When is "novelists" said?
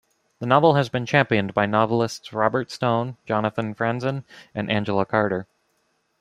1.67-2.33